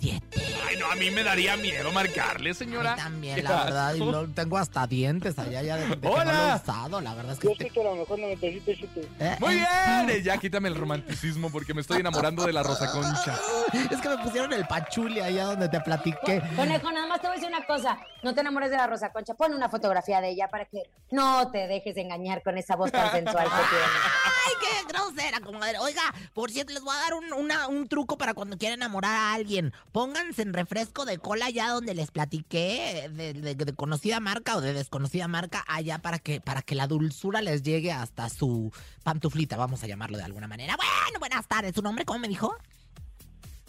[0.00, 0.22] 0977.
[0.68, 2.92] Ay, no, a mí me daría miedo marcarle, señora.
[2.92, 3.94] A mí también, la verdad.
[3.94, 6.60] Y lo- tengo hasta dientes allá ya de, de que no lo he ¡Hola!
[6.62, 7.00] usado.
[7.00, 7.64] La verdad es Yo que...
[7.64, 9.08] escucho a lo mejor 97.7.
[9.20, 9.66] Eh, Muy eh,
[10.06, 10.22] bien.
[10.22, 13.38] Ya quítame el romanticismo porque me estoy enamorando de la Rosa Concha.
[13.90, 16.42] Es que me pusieron el pachuli allá donde te platiqué.
[16.56, 17.98] Conejo, nada más te voy a decir una cosa.
[18.22, 19.34] No te enamores de la Rosa Concha.
[19.34, 23.10] Pon una fotografía de ella para que no te dejes engañar con esa voz tan
[23.12, 23.84] sensual que tiene.
[24.24, 25.78] ¡Ay, qué grosera, comadre!
[25.78, 26.02] Oiga,
[26.34, 29.32] por cierto, les voy a dar un, una- un truco para cuando quieran enamorar a
[29.34, 29.72] alguien.
[29.92, 34.60] Pónganse en refresco de cola allá donde les platiqué, de, de- de conocida marca o
[34.60, 38.72] de desconocida marca, allá para que, para que la dulzura les llegue hasta su
[39.02, 40.76] pantuflita, vamos a llamarlo de alguna manera.
[40.76, 41.74] Bueno, buenas tardes.
[41.74, 42.54] ¿Su nombre cómo me dijo?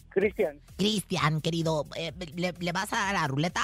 [0.10, 3.64] Cristian, Cristian, querido, eh, ¿le, le vas a dar a la ruleta?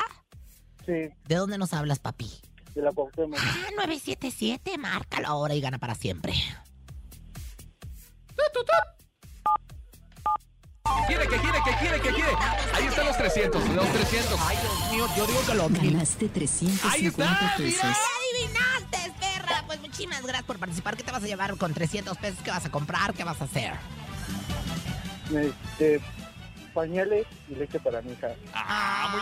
[0.86, 0.94] sí,
[1.28, 2.32] ¿De dónde nos hablas, papi?
[2.76, 3.40] de la Cuauhtémoc.
[3.42, 6.34] Ah, 977, márcalo ahora y gana para siempre.
[11.08, 12.32] ¿Quiere, que quiere, que quiere, que quiere?
[12.74, 14.40] Ahí están los 300, los 300.
[14.48, 15.92] Ay, Dios mío, yo digo que lo vi.
[15.92, 17.84] Ganaste Ahí 350 está, pesos.
[17.84, 17.96] mira.
[18.32, 19.64] adivinaste, perra!
[19.68, 20.98] Pues muchísimas gracias por participar.
[20.98, 22.40] ¿Qué te vas a llevar con 300 pesos?
[22.44, 23.14] ¿Qué vas a comprar?
[23.14, 23.74] ¿Qué vas a hacer?
[25.34, 26.02] Este,
[26.76, 28.36] pañales y leche para mi hija.
[28.54, 29.22] Ah, muy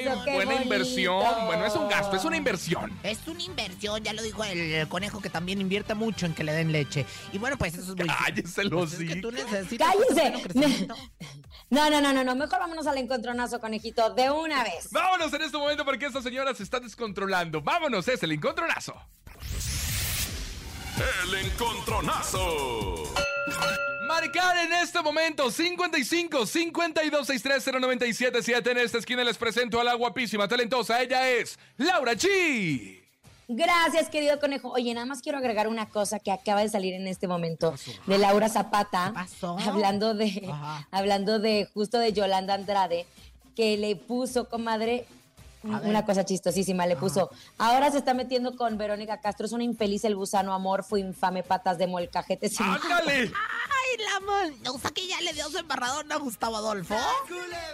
[0.00, 0.08] bien.
[0.08, 0.62] Eso, qué Buena bonito.
[0.64, 1.22] inversión.
[1.46, 2.98] Bueno, es un gasto, es una inversión.
[3.04, 6.52] Es una inversión, ya lo dijo el conejo que también invierte mucho en que le
[6.52, 7.06] den leche.
[7.32, 8.08] Y bueno, pues eso es muy...
[8.08, 9.28] Cállese, Pues es que hocico.
[9.28, 9.94] tú necesitas...
[9.94, 10.88] ¡Cállese!
[11.70, 12.34] No, no, no, no, no.
[12.36, 14.88] Mejor vámonos al encontronazo, conejito, de una vez.
[14.92, 17.62] Vámonos en este momento porque esta señora se está descontrolando.
[17.62, 18.94] Vámonos, es el encontronazo.
[21.24, 22.94] El encontronazo.
[24.14, 28.70] Marcar en este momento 55 52 63 0977.
[28.70, 31.02] En esta esquina les presento a la guapísima, talentosa.
[31.02, 33.00] Ella es Laura G.
[33.48, 34.70] Gracias, querido conejo.
[34.70, 37.74] Oye, nada más quiero agregar una cosa que acaba de salir en este momento
[38.06, 39.06] de Laura Zapata.
[39.08, 39.58] ¿Qué pasó?
[39.58, 40.86] Hablando de, Ajá.
[40.92, 43.06] hablando de justo de Yolanda Andrade,
[43.56, 45.06] que le puso, comadre,
[45.64, 50.04] una cosa chistosísima, le puso, ahora se está metiendo con Verónica Castro, es una infeliz
[50.04, 53.32] el gusano amor, fue infame patas de molcajete ¡Ándale!
[53.96, 54.74] Ay, la mon...
[54.74, 56.94] O sea que ya le dio su embarrador a Gustavo Adolfo.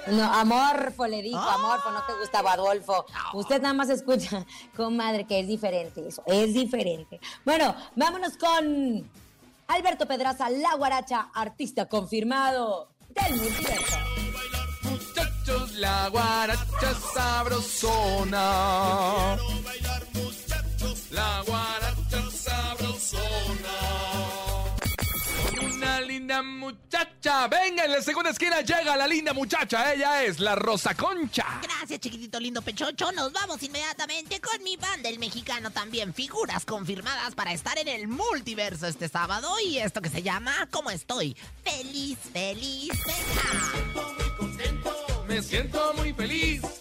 [0.08, 1.54] No, Amorfo le dijo, Ah.
[1.54, 3.06] Amorfo, no que Gustavo Adolfo.
[3.34, 4.44] Usted nada más escucha,
[4.76, 7.20] comadre, que es diferente eso, es diferente.
[7.44, 9.08] Bueno, vámonos con
[9.68, 13.96] Alberto Pedraza, la guaracha, artista confirmado del multiverso.
[14.82, 18.40] Muchachos, la guaracha sabrosona.
[21.10, 22.79] La guaracha sabrosona.
[26.30, 27.48] Linda muchacha.
[27.48, 29.92] Venga, en la segunda esquina llega la linda muchacha.
[29.92, 31.44] Ella es la Rosa Concha.
[31.60, 33.10] Gracias, chiquitito lindo pechocho.
[33.10, 36.14] Nos vamos inmediatamente con mi banda, el mexicano también.
[36.14, 39.48] Figuras confirmadas para estar en el multiverso este sábado.
[39.66, 41.36] Y esto que se llama ¿Cómo estoy?
[41.64, 43.50] Feliz, feliz, venga.
[45.26, 46.79] Me siento muy feliz.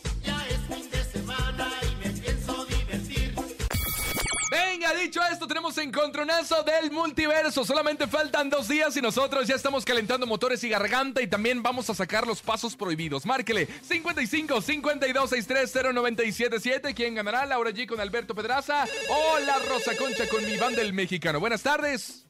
[4.89, 7.63] Venga, dicho esto, tenemos encontronazo del multiverso.
[7.63, 11.89] Solamente faltan dos días y nosotros ya estamos calentando motores y garganta y también vamos
[11.89, 13.25] a sacar los pasos prohibidos.
[13.25, 16.93] Márquele 55 52 63 0977.
[16.93, 17.45] ¿Quién ganará?
[17.45, 21.39] Laura G con Alberto Pedraza o la Rosa Concha con mi banda el mexicano.
[21.39, 22.25] Buenas tardes.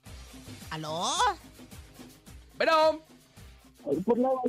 [0.70, 1.14] ¿Aló?
[2.58, 3.02] Bueno,
[4.06, 4.42] Por lado,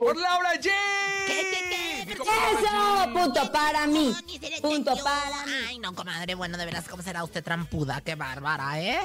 [0.00, 0.68] por Laura G.
[1.26, 2.12] ¿Qué, qué, qué?
[2.14, 3.12] ¡Eso!
[3.12, 4.12] Punto para mí.
[4.62, 5.52] Punto para mí.
[5.68, 6.34] Ay, no, comadre.
[6.34, 8.00] Bueno, de veras, ¿cómo será usted trampuda?
[8.00, 8.98] Qué bárbara, ¿eh?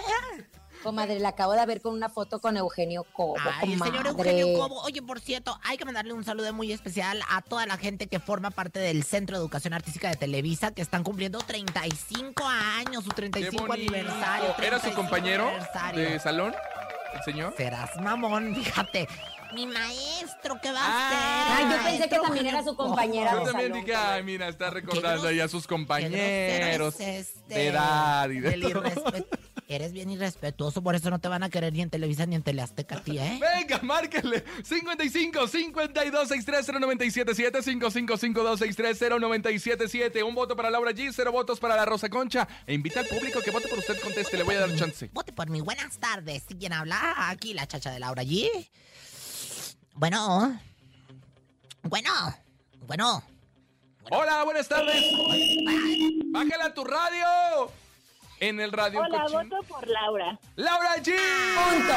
[0.83, 4.05] Comadre, la acabo de ver con una foto con Eugenio Cobo, Ay, el señor.
[4.07, 4.81] Eugenio Cobo.
[4.83, 8.19] Oye, por cierto, hay que mandarle un saludo muy especial a toda la gente que
[8.19, 13.09] forma parte del Centro de Educación Artística de Televisa, que están cumpliendo 35 años, su
[13.09, 13.93] Qué 35 bonito.
[13.93, 14.45] aniversario.
[14.59, 16.09] ¿Era su 35 compañero aniversario.
[16.09, 16.55] de salón?
[17.15, 17.53] ¿El señor?
[17.57, 19.07] Serás mamón, fíjate.
[19.55, 21.55] Mi maestro, ¿qué va a Ah.
[21.55, 21.65] hacer?
[21.65, 24.47] Ay, yo pensé que también era su compañera Yo de también salón, dije, ay, mira,
[24.49, 28.83] está recordando ahí a sus compañeros es este, de edad y de todo.
[29.67, 32.43] Eres bien irrespetuoso, por eso no te van a querer ni en Televisa ni en
[32.43, 33.39] Teleazteca a ti, ¿eh?
[33.57, 41.11] Venga, márquenle 55 52 63 0977 55 52 63 0977 Un voto para Laura G,
[41.15, 42.47] cero votos para la Rosa Concha.
[42.67, 45.09] E invita al público que vote por usted, conteste, le voy a dar chance.
[45.13, 45.61] Vote por mí.
[45.61, 46.43] Buenas tardes.
[46.59, 47.29] ¿Quién habla?
[47.29, 48.49] Aquí la chacha de Laura allí.
[49.95, 50.59] Bueno.
[51.83, 52.11] Bueno.
[52.81, 53.23] Bueno.
[54.11, 55.01] Hola, buenas tardes.
[56.25, 57.71] Bájala a tu radio.
[58.41, 58.99] En el radio.
[58.99, 59.49] Hola, cochín.
[59.49, 60.37] voto por Laura.
[60.57, 61.15] Laura G.
[61.15, 61.93] Punto.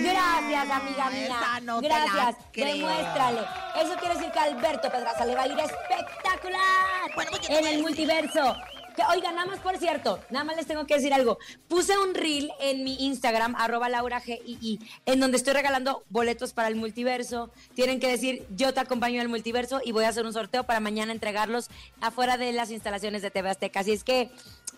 [0.00, 1.60] Gracias, amiga mía.
[1.62, 2.36] No Gracias.
[2.52, 3.40] Demuéstrale.
[3.76, 7.14] Eso quiere decir que Alberto Pedraza le va a ir espectacular.
[7.16, 8.56] Bueno, en el multiverso.
[8.94, 11.38] Que, oiga, nada más por cierto, nada más les tengo que decir algo.
[11.68, 16.68] Puse un reel en mi Instagram, arroba Laura GII, en donde estoy regalando boletos para
[16.68, 17.50] el multiverso.
[17.74, 20.80] Tienen que decir, yo te acompaño al multiverso y voy a hacer un sorteo para
[20.80, 21.68] mañana entregarlos
[22.00, 23.80] afuera de las instalaciones de TV Azteca.
[23.80, 24.30] Así es que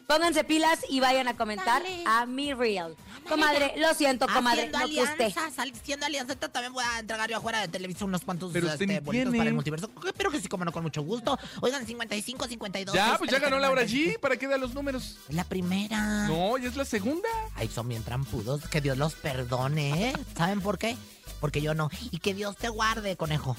[0.07, 2.05] pónganse pilas y vayan a comentar Dale.
[2.07, 2.95] a mi reel.
[3.29, 7.61] Comadre, lo siento, comadre, Haciendo no alianzas, haciendo alianzas, también voy a entregar yo afuera
[7.61, 9.39] de televisión unos cuantos Pero este, ni boletos tiene.
[9.39, 9.91] para el multiverso.
[10.17, 11.39] Pero que sí, como no, con mucho gusto.
[11.61, 12.95] Oigan, 55, 52.
[12.95, 14.02] Ya, pues ya 63, ganó Laura 95.
[14.21, 15.19] ¿Para qué da los números?
[15.29, 16.27] Es la primera.
[16.29, 17.29] No, ya es la segunda.
[17.55, 18.67] Ay, son bien trampudos.
[18.69, 20.13] Que Dios los perdone, ¿eh?
[20.37, 20.97] ¿Saben por qué?
[21.41, 21.91] Porque yo no.
[22.11, 23.57] Y que Dios te guarde, conejo.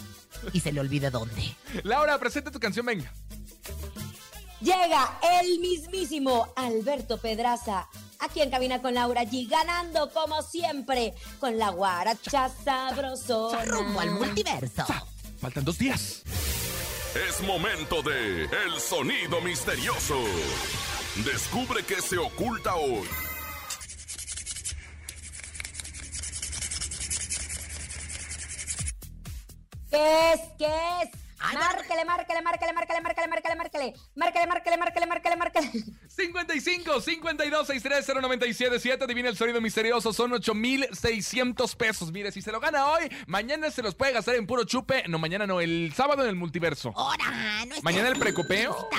[0.53, 1.55] Y se le olvide dónde.
[1.83, 3.11] Laura, presenta tu canción, venga.
[4.61, 11.57] Llega el mismísimo Alberto Pedraza, aquí en Cabina con Laura G, ganando como siempre con
[11.57, 13.65] la guaracha sabrosona.
[13.65, 14.85] Rumbo al multiverso.
[15.41, 16.23] Faltan dos días.
[17.15, 20.19] Es momento de El Sonido Misterioso.
[21.23, 23.07] Descubre qué se oculta hoy.
[29.91, 30.39] ¿Qué es?
[30.57, 31.09] ¿Qué es?
[31.53, 33.93] Márquele, márquele, márquele, márquele, márquele, márquele.
[34.15, 35.71] Márquele, márquele, márquele, márquele, márquele.
[36.15, 40.13] 55 52 63 0977 Adivina el sonido misterioso.
[40.13, 42.11] Son 8600 pesos.
[42.11, 45.03] Mire, si se lo gana hoy, mañana se los puede gastar en puro chupe.
[45.07, 46.93] No, mañana no, el sábado en el multiverso.
[46.95, 47.25] Ahora,
[47.65, 48.89] no estés ¿Mañana el precopeo?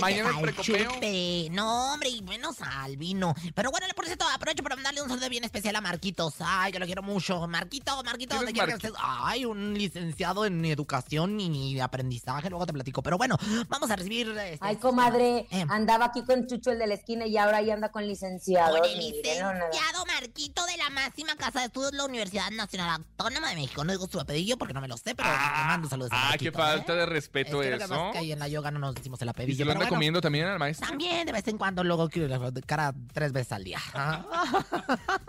[0.00, 0.92] ¿Mañana el precopeo?
[0.94, 1.48] chupe.
[1.52, 3.34] No, hombre, y menos al vino.
[3.54, 6.34] Pero bueno, por cierto, aprovecho para mandarle un saludo bien especial a Marquitos.
[6.40, 7.46] Ay, que lo quiero mucho.
[7.46, 8.90] Marquito, Marquito, ¿Quién donde es quiera que.
[8.98, 12.48] Ay, un licenciado en educación y aprendizaje.
[12.48, 13.02] Luego te platico.
[13.02, 13.36] Pero bueno,
[13.68, 14.28] vamos a recibir.
[14.30, 15.66] este, Ay, comadre, Eh.
[15.68, 18.78] andaba aquí con Chucho, el de la esquina, y ahora ya anda con licenciado.
[18.78, 22.90] Con el no, licenciado Marquito de la máxima casa de estudios de la Universidad Nacional
[22.90, 23.84] Autónoma de México.
[23.84, 26.28] No digo su apellido porque no me lo sé, pero le mando saludos a ah,
[26.30, 26.96] Marquito, qué falta ¿eh?
[26.96, 28.06] de Es respeto que eso.
[28.06, 29.56] es que ahí en la yoga no nos decimos el ¿Y apellido.
[29.56, 30.88] se lo anda bueno, comiendo también al maestro?
[30.88, 32.28] También de vez en cuando, luego que
[32.66, 33.80] cara tres veces al día.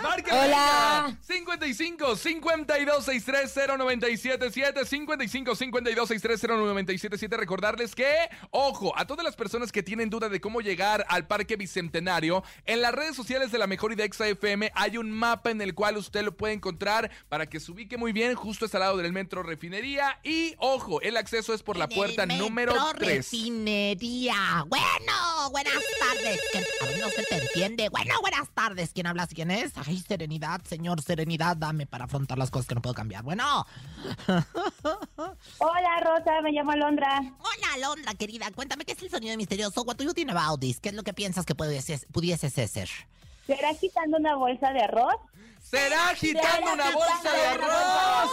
[0.04, 0.46] ¡Márquenle!
[0.46, 1.18] Hola.
[1.22, 9.72] 55 52 630 977 55 52 630 977 Recordarles que, ojo, a todas las personas
[9.72, 13.68] que tienen duda de cómo llegar al Parque Bicentenario, en las redes sociales de la
[13.68, 17.10] Mejor y de Exa FM hay un mapa en el cual usted lo puede encontrar
[17.30, 18.36] para que se ubique muy bien.
[18.36, 20.20] Justo está al lado del metro Refinería.
[20.24, 23.18] Y, ojo, el acceso es por la En puerta el número metro 3.
[23.18, 24.66] Refinería.
[24.68, 26.40] Bueno, buenas tardes.
[26.52, 27.90] ¿Quién- A mí no se te entiende.
[27.90, 28.92] Bueno, buenas tardes.
[28.94, 29.30] ¿Quién hablas?
[29.34, 29.74] ¿Quién es?
[29.76, 31.58] Ay, serenidad, señor, serenidad.
[31.58, 33.24] Dame para afrontar las cosas que no puedo cambiar.
[33.24, 33.66] Bueno.
[35.60, 37.20] Hola, Rosa, me llamo Alondra.
[37.20, 38.52] Hola, Alondra, querida.
[38.52, 39.82] Cuéntame qué es el sonido misterioso.
[39.84, 40.80] What do you think about this?
[40.80, 42.90] ¿Qué es lo que piensas que pudiese, pudiese ser?
[43.46, 45.16] ¿Será quitando una bolsa de arroz?
[45.62, 48.32] ¿Será agitando una bolsa de arroz?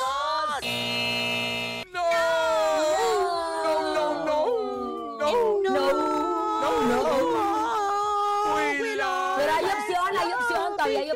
[0.60, 0.66] No,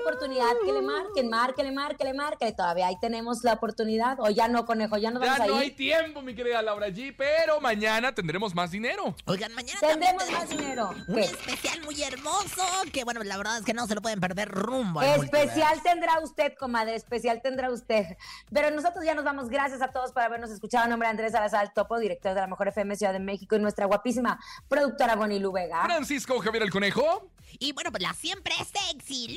[0.01, 0.51] oportunidad.
[0.65, 2.53] Que le marquen, márquele, márquele, márquele.
[2.53, 4.19] Todavía ahí tenemos la oportunidad.
[4.21, 5.77] O ya no, conejo, ya Ya vamos a no hay ir.
[5.77, 9.15] tiempo, mi querida Laura G, pero mañana tendremos más dinero.
[9.27, 10.91] Oigan, mañana Tendremos más dinero.
[11.09, 11.21] Un ¿Qué?
[11.23, 15.01] especial muy hermoso que, bueno, la verdad es que no se lo pueden perder rumbo
[15.01, 18.17] al Especial tendrá usted, comadre, especial tendrá usted.
[18.53, 19.49] Pero nosotros ya nos vamos.
[19.49, 20.85] Gracias a todos por habernos escuchado.
[20.85, 23.59] En nombre de Andrés Salazar Topo, director de la Mejor FM Ciudad de México, y
[23.59, 24.39] nuestra guapísima
[24.69, 25.85] productora Bonilu Vega.
[25.85, 27.31] Francisco Javier el Conejo.
[27.59, 29.37] Y bueno, pues la siempre sexy,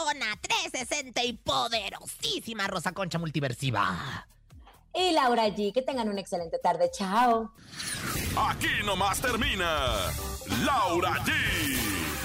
[0.00, 4.26] locochona, 360 y poderosísima Rosa Concha Multiversiva.
[4.94, 5.72] Y Laura G.
[5.72, 6.90] Que tengan una excelente tarde.
[6.90, 7.52] Chao.
[8.36, 9.94] Aquí nomás termina
[10.64, 11.32] Laura G,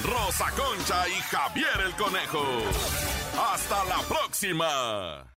[0.04, 2.44] Rosa Concha y Javier el Conejo.
[3.54, 5.35] Hasta la próxima.